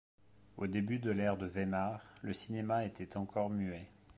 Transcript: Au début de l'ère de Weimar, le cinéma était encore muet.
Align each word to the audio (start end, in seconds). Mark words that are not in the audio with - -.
Au 0.57 0.65
début 0.65 0.97
de 0.97 1.11
l'ère 1.11 1.37
de 1.37 1.45
Weimar, 1.47 2.01
le 2.23 2.33
cinéma 2.33 2.83
était 2.85 3.17
encore 3.17 3.51
muet. 3.51 3.85